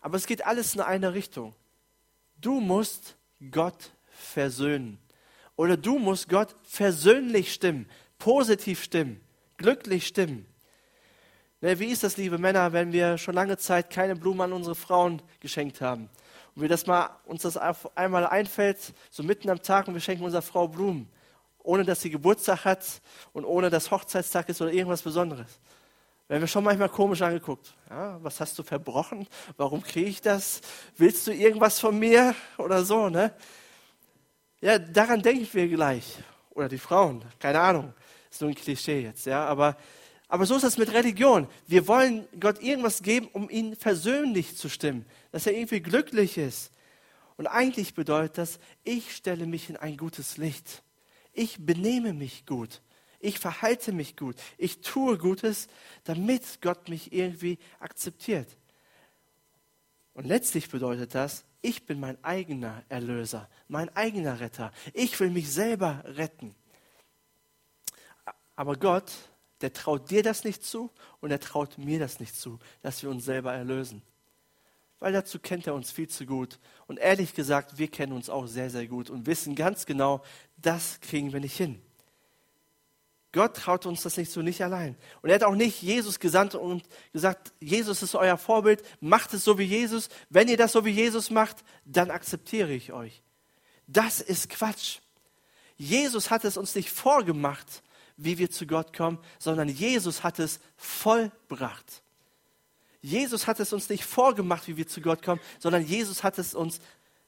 [0.00, 1.54] Aber es geht alles in eine Richtung.
[2.40, 3.16] Du musst
[3.50, 4.98] Gott versöhnen.
[5.54, 9.20] Oder du musst Gott versöhnlich stimmen, positiv stimmen,
[9.58, 10.46] glücklich stimmen.
[11.60, 14.74] Ne, wie ist das, liebe Männer, wenn wir schon lange Zeit keine Blumen an unsere
[14.74, 16.08] Frauen geschenkt haben?
[16.54, 18.78] Und wir das mal, uns das einmal einfällt,
[19.10, 21.08] so mitten am Tag und wir schenken unserer Frau Blumen,
[21.58, 22.84] ohne dass sie Geburtstag hat
[23.32, 25.60] und ohne dass Hochzeitstag ist oder irgendwas Besonderes.
[26.28, 27.74] Werden wir schon manchmal komisch angeguckt.
[27.88, 29.26] Ja, was hast du verbrochen?
[29.56, 30.60] Warum kriege ich das?
[30.96, 32.36] Willst du irgendwas von mir?
[32.56, 33.32] Oder so, ne?
[34.60, 36.18] Ja, daran denken wir gleich.
[36.50, 37.92] Oder die Frauen, keine Ahnung.
[38.30, 39.44] Ist nur ein Klischee jetzt, ja.
[39.44, 39.76] Aber,
[40.30, 41.46] aber so ist das mit Religion.
[41.66, 46.72] Wir wollen Gott irgendwas geben, um ihn versöhnlich zu stimmen dass er irgendwie glücklich ist.
[47.36, 50.82] Und eigentlich bedeutet das, ich stelle mich in ein gutes Licht.
[51.32, 52.82] Ich benehme mich gut.
[53.18, 54.36] Ich verhalte mich gut.
[54.58, 55.68] Ich tue Gutes,
[56.04, 58.56] damit Gott mich irgendwie akzeptiert.
[60.14, 64.72] Und letztlich bedeutet das, ich bin mein eigener Erlöser, mein eigener Retter.
[64.92, 66.54] Ich will mich selber retten.
[68.56, 69.12] Aber Gott,
[69.60, 73.10] der traut dir das nicht zu und er traut mir das nicht zu, dass wir
[73.10, 74.02] uns selber erlösen
[75.00, 76.58] weil dazu kennt er uns viel zu gut.
[76.86, 80.22] Und ehrlich gesagt, wir kennen uns auch sehr, sehr gut und wissen ganz genau,
[80.58, 81.82] das kriegen wir nicht hin.
[83.32, 84.96] Gott traut uns das nicht so, nicht allein.
[85.22, 89.44] Und er hat auch nicht Jesus gesandt und gesagt, Jesus ist euer Vorbild, macht es
[89.44, 90.08] so wie Jesus.
[90.28, 93.22] Wenn ihr das so wie Jesus macht, dann akzeptiere ich euch.
[93.86, 94.98] Das ist Quatsch.
[95.76, 97.82] Jesus hat es uns nicht vorgemacht,
[98.22, 102.02] wie wir zu Gott kommen, sondern Jesus hat es vollbracht.
[103.02, 106.54] Jesus hat es uns nicht vorgemacht, wie wir zu Gott kommen, sondern Jesus hat es
[106.54, 106.80] uns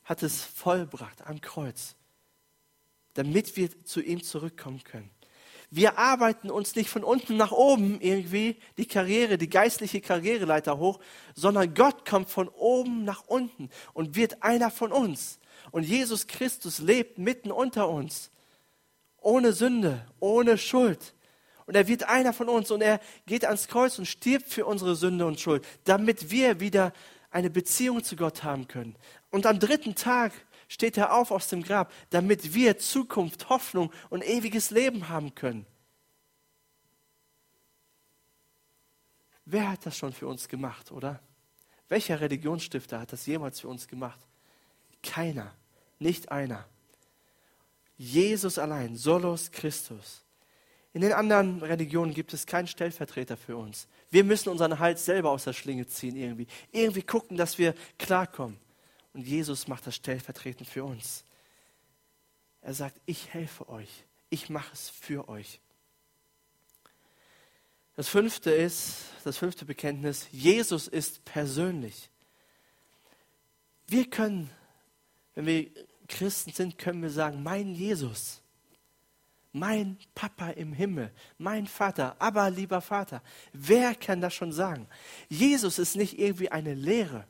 [0.04, 1.94] hat es vollbracht am Kreuz,
[3.14, 5.10] damit wir zu ihm zurückkommen können.
[5.70, 11.00] Wir arbeiten uns nicht von unten nach oben irgendwie die Karriere, die geistliche Karriereleiter hoch,
[11.34, 15.38] sondern Gott kommt von oben nach unten und wird einer von uns.
[15.70, 18.30] Und Jesus Christus lebt mitten unter uns,
[19.24, 21.14] ohne Sünde, ohne Schuld.
[21.66, 24.96] Und er wird einer von uns und er geht ans Kreuz und stirbt für unsere
[24.96, 26.92] Sünde und Schuld, damit wir wieder
[27.30, 28.96] eine Beziehung zu Gott haben können.
[29.30, 30.32] Und am dritten Tag
[30.68, 35.66] steht er auf aus dem Grab, damit wir Zukunft, Hoffnung und ewiges Leben haben können.
[39.44, 41.20] Wer hat das schon für uns gemacht, oder?
[41.88, 44.20] Welcher Religionsstifter hat das jemals für uns gemacht?
[45.02, 45.52] Keiner,
[45.98, 46.66] nicht einer.
[48.02, 50.24] Jesus allein, Solos Christus.
[50.92, 53.86] In den anderen Religionen gibt es keinen Stellvertreter für uns.
[54.10, 56.48] Wir müssen unseren Hals selber aus der Schlinge ziehen irgendwie.
[56.72, 58.58] Irgendwie gucken, dass wir klarkommen.
[59.12, 61.24] Und Jesus macht das stellvertretend für uns.
[62.60, 64.04] Er sagt, ich helfe euch.
[64.30, 65.60] Ich mache es für euch.
[67.94, 72.10] Das fünfte ist, das fünfte Bekenntnis, Jesus ist persönlich.
[73.86, 74.50] Wir können,
[75.36, 75.70] wenn wir
[76.12, 78.42] Christen sind, können wir sagen, mein Jesus,
[79.52, 83.22] mein Papa im Himmel, mein Vater, aber lieber Vater.
[83.52, 84.86] Wer kann das schon sagen?
[85.28, 87.26] Jesus ist nicht irgendwie eine Lehre,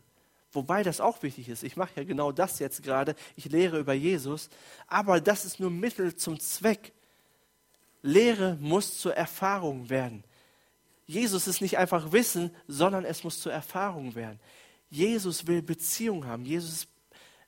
[0.51, 1.63] wobei das auch wichtig ist.
[1.63, 3.15] Ich mache ja genau das jetzt gerade.
[3.37, 4.51] Ich lehre über Jesus,
[4.89, 6.93] aber das ist nur Mittel zum Zweck.
[8.03, 10.25] Lehre muss zur Erfahrung werden.
[11.07, 14.41] Jesus ist nicht einfach Wissen, sondern es muss zur Erfahrung werden.
[14.91, 16.45] Jesus will Beziehung haben.
[16.45, 16.89] Jesus,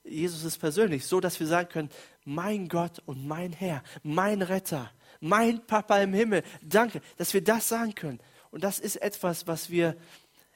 [0.05, 1.90] Jesus ist persönlich, so dass wir sagen können,
[2.25, 4.90] mein Gott und mein Herr, mein Retter,
[5.21, 8.21] mein Papa im Himmel, danke, dass wir das sagen können.
[8.51, 9.97] Und das ist etwas, was wir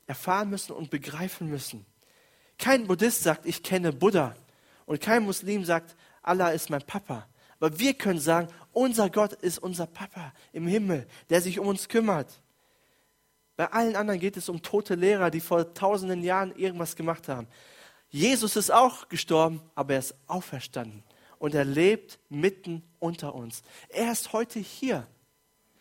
[0.06, 1.86] erfahren müssen und begreifen müssen.
[2.58, 4.34] Kein Buddhist sagt, ich kenne Buddha.
[4.86, 7.26] Und kein Muslim sagt, Allah ist mein Papa.
[7.60, 11.88] Aber wir können sagen, unser Gott ist unser Papa im Himmel, der sich um uns
[11.88, 12.40] kümmert.
[13.56, 17.48] Bei allen anderen geht es um tote Lehrer, die vor tausenden Jahren irgendwas gemacht haben.
[18.10, 21.02] Jesus ist auch gestorben, aber er ist auferstanden
[21.38, 23.62] und er lebt mitten unter uns.
[23.88, 25.06] Er ist heute hier.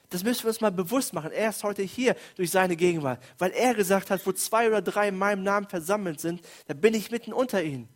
[0.10, 1.32] Das müssen wir uns mal bewusst machen.
[1.32, 5.10] Er ist heute hier durch seine Gegenwart, weil er gesagt hat, wo zwei oder drei
[5.10, 7.90] in meinem Namen versammelt sind, da bin ich mitten unter ihnen.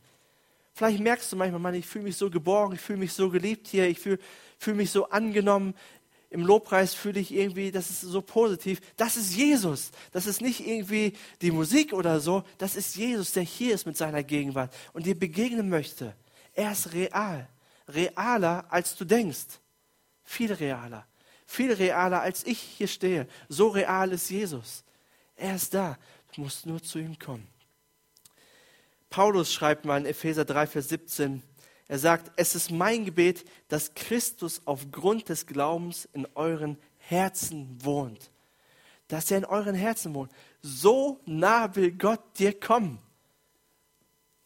[0.73, 3.67] Vielleicht merkst du manchmal, Mann, ich fühle mich so geborgen, ich fühle mich so geliebt
[3.67, 4.19] hier, ich fühle
[4.57, 5.73] fühl mich so angenommen,
[6.31, 8.79] im Lobpreis fühle ich irgendwie, das ist so positiv.
[8.95, 9.91] Das ist Jesus.
[10.13, 12.43] Das ist nicht irgendwie die Musik oder so.
[12.57, 16.15] Das ist Jesus, der hier ist mit seiner Gegenwart und dir begegnen möchte.
[16.53, 17.49] Er ist real.
[17.89, 19.59] Realer, als du denkst.
[20.23, 21.05] Viel realer.
[21.45, 23.27] Viel realer, als ich hier stehe.
[23.49, 24.85] So real ist Jesus.
[25.35, 25.97] Er ist da.
[26.33, 27.45] Du musst nur zu ihm kommen.
[29.09, 31.43] Paulus schreibt mal in Epheser 3, Vers 17,
[31.91, 38.31] er sagt, es ist mein Gebet, dass Christus aufgrund des Glaubens in euren Herzen wohnt.
[39.09, 40.31] Dass er in euren Herzen wohnt.
[40.61, 42.97] So nah will Gott dir kommen.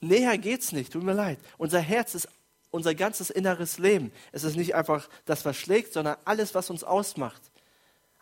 [0.01, 1.37] Näher geht's nicht, tut mir leid.
[1.59, 2.27] Unser Herz ist
[2.71, 4.11] unser ganzes inneres Leben.
[4.31, 7.43] Es ist nicht einfach das, was schlägt, sondern alles, was uns ausmacht.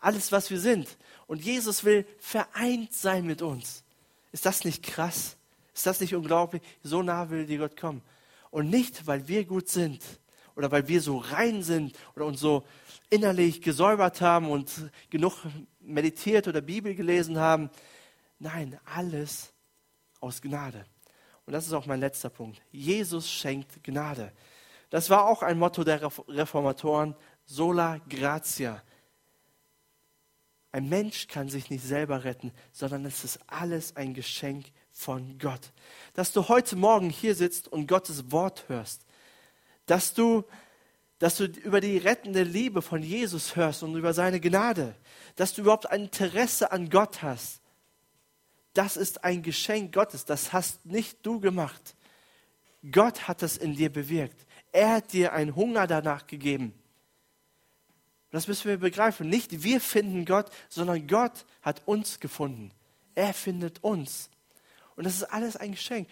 [0.01, 0.97] Alles, was wir sind.
[1.27, 3.85] Und Jesus will vereint sein mit uns.
[4.33, 5.37] Ist das nicht krass?
[5.73, 6.61] Ist das nicht unglaublich?
[6.83, 8.01] So nah will dir Gott kommen.
[8.53, 10.03] Und nicht, weil wir gut sind
[10.55, 12.63] oder weil wir so rein sind oder uns so
[13.09, 15.33] innerlich gesäubert haben und genug
[15.79, 17.71] meditiert oder Bibel gelesen haben.
[18.37, 19.51] Nein, alles
[20.19, 20.85] aus Gnade.
[21.47, 22.61] Und das ist auch mein letzter Punkt.
[22.69, 24.31] Jesus schenkt Gnade.
[24.91, 28.83] Das war auch ein Motto der Reformatoren, sola gratia.
[30.71, 35.71] Ein Mensch kann sich nicht selber retten, sondern es ist alles ein Geschenk von Gott.
[36.13, 39.01] Dass du heute Morgen hier sitzt und Gottes Wort hörst.
[39.87, 40.43] Dass du,
[41.19, 44.95] dass du über die rettende Liebe von Jesus hörst und über seine Gnade.
[45.35, 47.61] Dass du überhaupt ein Interesse an Gott hast.
[48.73, 50.25] Das ist ein Geschenk Gottes.
[50.25, 51.95] Das hast nicht du gemacht.
[52.91, 54.45] Gott hat das in dir bewirkt.
[54.71, 56.73] Er hat dir einen Hunger danach gegeben.
[58.31, 59.29] Das müssen wir begreifen.
[59.29, 62.71] Nicht wir finden Gott, sondern Gott hat uns gefunden.
[63.13, 64.31] Er findet uns.
[64.95, 66.07] Und das ist alles ein Geschenk.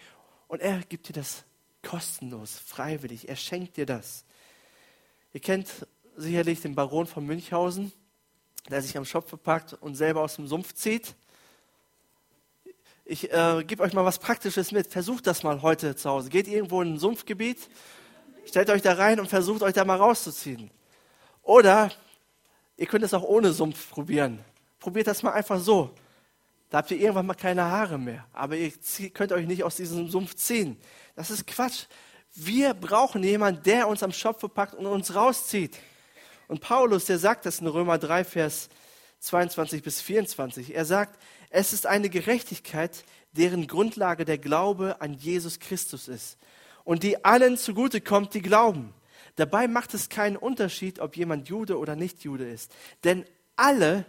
[0.48, 1.44] Und er gibt dir das
[1.82, 3.28] kostenlos, freiwillig.
[3.28, 4.24] Er schenkt dir das.
[5.32, 5.68] Ihr kennt
[6.16, 7.92] sicherlich den Baron von Münchhausen,
[8.70, 11.14] der sich am Schopf packt und selber aus dem Sumpf zieht.
[13.04, 14.86] Ich äh, gebe euch mal was Praktisches mit.
[14.86, 16.30] Versucht das mal heute zu Hause.
[16.30, 17.58] Geht irgendwo in ein Sumpfgebiet,
[18.46, 20.70] stellt euch da rein und versucht euch da mal rauszuziehen.
[21.42, 21.90] Oder
[22.76, 24.38] ihr könnt es auch ohne Sumpf probieren.
[24.78, 25.90] Probiert das mal einfach so.
[26.72, 28.26] Da habt ihr irgendwann mal keine Haare mehr.
[28.32, 28.72] Aber ihr
[29.12, 30.78] könnt euch nicht aus diesem Sumpf ziehen.
[31.14, 31.84] Das ist Quatsch.
[32.34, 35.76] Wir brauchen jemanden, der uns am Schopf packt und uns rauszieht.
[36.48, 38.70] Und Paulus, der sagt das in Römer 3, Vers
[39.18, 40.74] 22 bis 24.
[40.74, 46.38] Er sagt, es ist eine Gerechtigkeit, deren Grundlage der Glaube an Jesus Christus ist.
[46.84, 48.94] Und die allen zugute kommt, die glauben.
[49.36, 52.72] Dabei macht es keinen Unterschied, ob jemand Jude oder nicht Jude ist.
[53.04, 54.06] Denn alle,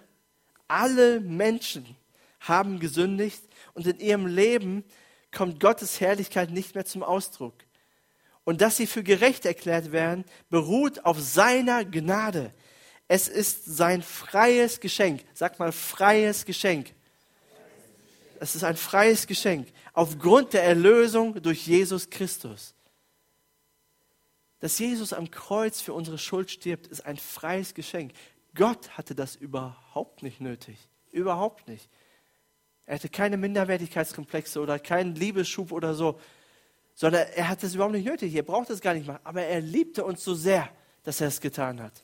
[0.70, 1.98] alle Menschen
[2.48, 4.84] haben gesündigt und in ihrem Leben
[5.32, 7.56] kommt Gottes Herrlichkeit nicht mehr zum Ausdruck.
[8.44, 12.54] Und dass sie für gerecht erklärt werden, beruht auf seiner Gnade.
[13.08, 15.24] Es ist sein freies Geschenk.
[15.34, 16.94] Sag mal, freies Geschenk.
[18.40, 22.76] Es ist ein freies Geschenk aufgrund der Erlösung durch Jesus Christus.
[24.60, 28.14] Dass Jesus am Kreuz für unsere Schuld stirbt, ist ein freies Geschenk.
[28.56, 30.78] Gott hatte das überhaupt nicht nötig.
[31.12, 31.90] Überhaupt nicht.
[32.86, 36.20] Er hatte keine Minderwertigkeitskomplexe oder keinen Liebesschub oder so,
[36.96, 38.36] sondern er hat es überhaupt nicht nötig.
[38.36, 39.22] Er braucht es gar nicht machen.
[39.24, 40.70] Aber er liebte uns so sehr,
[41.04, 42.04] dass er es getan hat.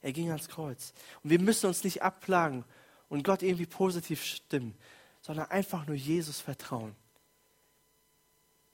[0.00, 0.92] Er ging ans Kreuz.
[1.22, 2.64] Und wir müssen uns nicht abplagen
[3.08, 4.76] und Gott irgendwie positiv stimmen,
[5.20, 6.94] sondern einfach nur Jesus vertrauen.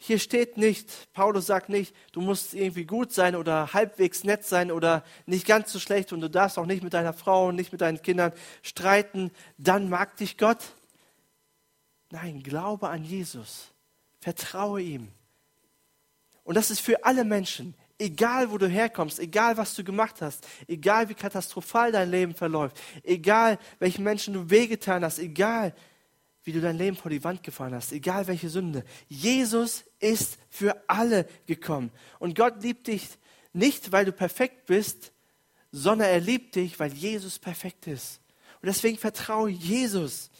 [0.04, 4.72] Hier steht nicht, Paulus sagt nicht, du musst irgendwie gut sein oder halbwegs nett sein
[4.72, 7.70] oder nicht ganz so schlecht und du darfst auch nicht mit deiner Frau und nicht
[7.70, 10.58] mit deinen Kindern streiten, dann mag dich Gott.
[12.10, 13.68] Nein, glaube an Jesus,
[14.18, 15.06] vertraue ihm.
[16.42, 20.48] Und das ist für alle Menschen, egal wo du herkommst, egal was du gemacht hast,
[20.66, 25.72] egal wie katastrophal dein Leben verläuft, egal welchen Menschen du wehgetan hast, egal
[26.42, 28.84] wie du dein Leben vor die Wand gefahren hast, egal welche Sünde.
[29.06, 31.90] Jesus ist für alle gekommen.
[32.18, 33.08] Und Gott liebt dich
[33.52, 35.12] nicht, weil du perfekt bist,
[35.70, 38.20] sondern er liebt dich, weil Jesus perfekt ist.
[38.60, 40.30] Und deswegen vertraue Jesus.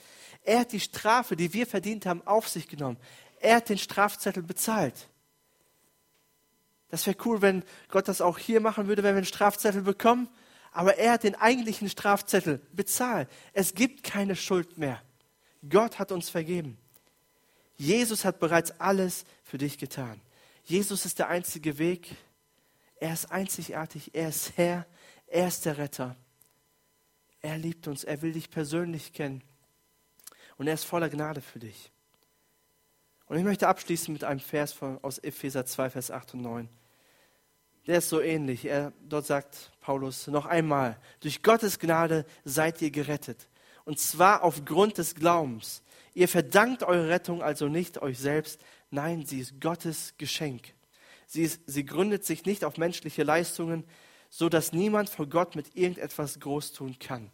[0.44, 2.98] Er hat die Strafe, die wir verdient haben, auf sich genommen.
[3.40, 5.08] Er hat den Strafzettel bezahlt.
[6.88, 10.28] Das wäre cool, wenn Gott das auch hier machen würde, wenn wir einen Strafzettel bekommen.
[10.72, 13.28] Aber er hat den eigentlichen Strafzettel bezahlt.
[13.52, 15.02] Es gibt keine Schuld mehr.
[15.68, 16.78] Gott hat uns vergeben.
[17.76, 20.20] Jesus hat bereits alles für dich getan.
[20.64, 22.14] Jesus ist der einzige Weg.
[22.96, 24.14] Er ist einzigartig.
[24.14, 24.86] Er ist Herr.
[25.26, 26.16] Er ist der Retter.
[27.40, 28.04] Er liebt uns.
[28.04, 29.42] Er will dich persönlich kennen.
[30.58, 31.90] Und er ist voller Gnade für dich.
[33.26, 36.68] Und ich möchte abschließen mit einem Vers von, aus Epheser 2, Vers 8 und 9.
[37.86, 38.66] Der ist so ähnlich.
[38.66, 43.48] Er, dort sagt Paulus noch einmal, durch Gottes Gnade seid ihr gerettet
[43.84, 45.82] und zwar aufgrund des Glaubens.
[46.14, 50.74] Ihr verdankt eure Rettung also nicht euch selbst, nein, sie ist Gottes Geschenk.
[51.26, 53.84] Sie, ist, sie gründet sich nicht auf menschliche Leistungen,
[54.28, 57.30] so dass niemand vor Gott mit irgendetwas groß tun kann.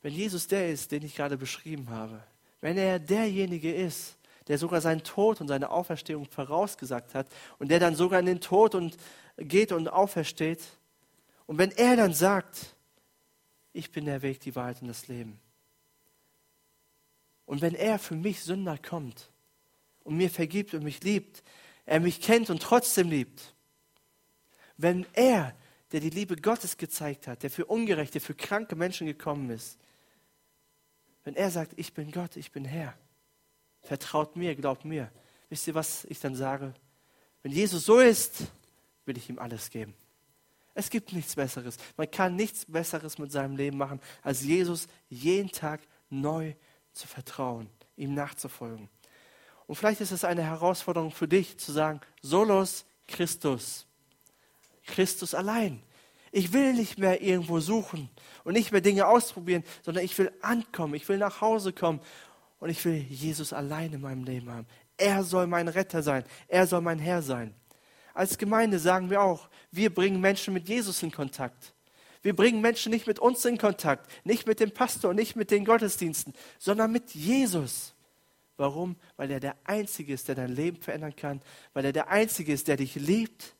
[0.00, 2.22] Wenn Jesus der ist, den ich gerade beschrieben habe,
[2.60, 4.16] wenn er derjenige ist,
[4.48, 8.40] der sogar seinen Tod und seine Auferstehung vorausgesagt hat und der dann sogar in den
[8.40, 8.96] Tod und
[9.36, 10.62] geht und aufersteht,
[11.46, 12.74] und wenn er dann sagt,
[13.72, 15.38] ich bin der Weg, die Wahrheit und das Leben.
[17.46, 19.30] Und wenn er für mich Sünder kommt
[20.04, 21.42] und mir vergibt und mich liebt,
[21.86, 23.54] er mich kennt und trotzdem liebt,
[24.76, 25.54] wenn er,
[25.92, 29.78] der die Liebe Gottes gezeigt hat, der für ungerechte, für kranke Menschen gekommen ist,
[31.24, 32.94] wenn er sagt, ich bin Gott, ich bin Herr,
[33.82, 35.10] vertraut mir, glaubt mir,
[35.48, 36.74] wisst ihr, was ich dann sage?
[37.42, 38.44] Wenn Jesus so ist,
[39.04, 39.94] will ich ihm alles geben.
[40.74, 41.78] Es gibt nichts Besseres.
[41.96, 45.80] Man kann nichts Besseres mit seinem Leben machen, als Jesus jeden Tag
[46.10, 46.54] neu
[46.96, 48.88] zu vertrauen, ihm nachzufolgen.
[49.66, 53.86] Und vielleicht ist es eine Herausforderung für dich zu sagen, Solos Christus.
[54.84, 55.82] Christus allein.
[56.32, 58.10] Ich will nicht mehr irgendwo suchen
[58.44, 62.00] und nicht mehr Dinge ausprobieren, sondern ich will ankommen, ich will nach Hause kommen
[62.58, 64.66] und ich will Jesus allein in meinem Leben haben.
[64.96, 67.54] Er soll mein Retter sein, er soll mein Herr sein.
[68.14, 71.74] Als Gemeinde sagen wir auch, wir bringen Menschen mit Jesus in Kontakt.
[72.22, 75.64] Wir bringen Menschen nicht mit uns in Kontakt, nicht mit dem Pastor, nicht mit den
[75.64, 77.94] Gottesdiensten, sondern mit Jesus.
[78.56, 78.96] Warum?
[79.16, 81.42] Weil er der Einzige ist, der dein Leben verändern kann,
[81.74, 83.54] weil er der Einzige ist, der dich liebt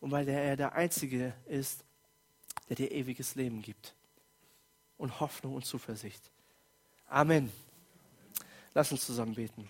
[0.00, 1.84] und weil er der Einzige ist,
[2.68, 3.94] der dir ewiges Leben gibt
[4.96, 6.30] und Hoffnung und Zuversicht.
[7.06, 7.52] Amen.
[8.74, 9.68] Lass uns zusammen beten.